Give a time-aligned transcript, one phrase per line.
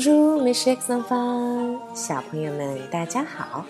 [0.00, 3.66] Miss s h a k e some fun，小朋友们大家好。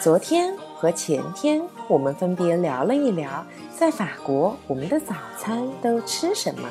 [0.00, 6.68] 昨天和前天我们分别聊了一聊，在法国我们的早餐都吃什么。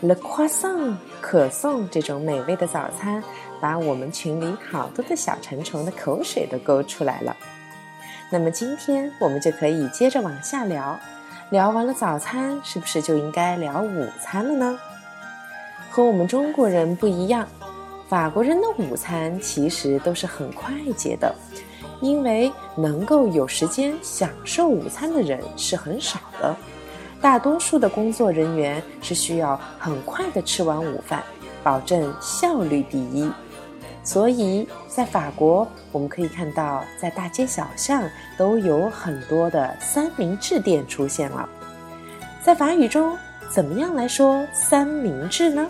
[0.00, 3.20] Le croissant，可颂这种美味的早餐，
[3.60, 7.36] 把我们群里好多的小馋虫的口水都勾出来了。
[8.30, 10.96] 那么今天我们就可以接着往下聊，
[11.50, 14.78] 聊完了早餐，是不是就应该聊午餐了呢？
[15.90, 17.46] 和我们中国人不一样，
[18.12, 21.34] 法国人的午餐其实都是很快捷的，
[22.02, 26.54] 因为能够有时间享受午餐的人是很少的，
[27.22, 31.22] 大多数的工作人员是需要很快的吃完午饭，
[31.62, 33.32] 保证效率第一。
[34.04, 38.02] 所以在法国，我们可以看到在大街小巷
[38.36, 41.48] 都有很多的三明治店出现了。
[42.44, 43.16] 在法语中，
[43.48, 45.66] 怎么样来说三明治呢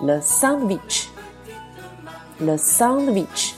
[0.00, 1.06] ？The sandwich,
[2.40, 3.52] the sandwich。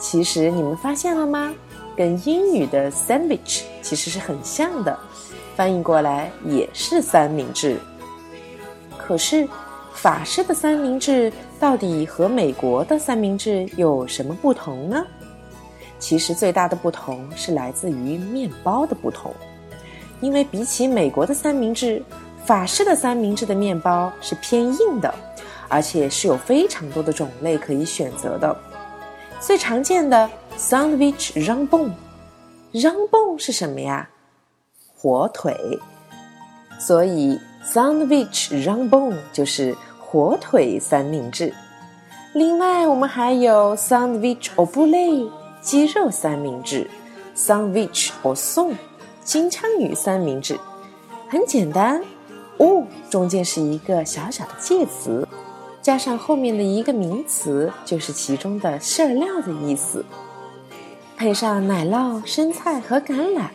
[0.00, 1.52] 其实你们发现了吗？
[1.94, 4.98] 跟英语的 sandwich 其实是很像的，
[5.54, 7.78] 翻译过来也是三明治。
[8.96, 9.46] 可是
[9.92, 15.04] 法式的三明治到底和美国的三明治有什么不同呢？
[15.98, 19.32] 其实最大的不同是来自于面包的不同，
[20.20, 22.02] 因为比起美国的三明治，
[22.44, 25.14] 法式的三明治的面包是偏硬的。
[25.72, 28.54] 而且是有非常多的种类可以选择的。
[29.40, 31.94] 最常见的 sandwich r a m b o n
[32.72, 34.06] r a m b o n 是什么呀？
[34.94, 35.56] 火腿。
[36.78, 41.54] 所以 sandwich r a m b o n 就是火腿三明治。
[42.34, 45.30] 另外，我们还有 sandwich au poulet
[45.62, 46.88] 鸡肉三明治
[47.34, 48.74] ，sandwich au son
[49.24, 50.58] 金枪鱼三明治。
[51.30, 52.02] 很简单
[52.58, 55.26] 哦，中间是一个小小的介词。
[55.82, 60.04] 加上后面的一个名词，就是其中的馅料的意思。
[61.16, 63.48] 配上奶酪、生菜和橄榄，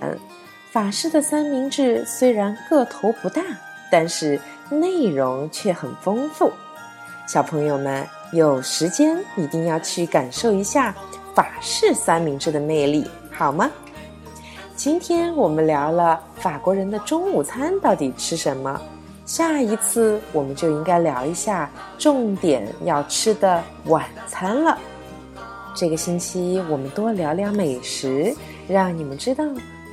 [0.69, 3.41] 法式的三明治虽然个头不大，
[3.89, 4.39] 但是
[4.69, 6.51] 内容却很丰富。
[7.25, 10.93] 小朋友们有时间一定要去感受一下
[11.33, 13.71] 法式三明治的魅力，好吗？
[14.75, 18.79] 今天我们聊了法国人的中午餐到底吃什么。
[19.27, 24.77] 下一次我们就应该聊一下重点要吃的晚餐了。
[25.75, 28.33] 这个星期我们多聊聊美食，
[28.69, 29.43] 让你们知道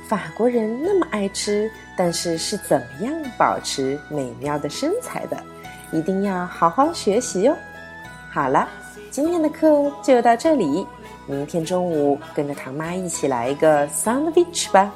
[0.07, 5.37] 法国人那么爱吃，但是是怎么样保持美妙的身材的。
[5.91, 7.53] 一定要好好学习哟。
[8.31, 8.65] 好了，
[9.11, 10.87] 今天的课就到这里。
[11.27, 14.89] 明天中午跟着唐妈一起来一个 sandwich 吧。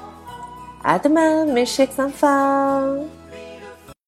[0.83, 3.18] 阿德曼，美食上方。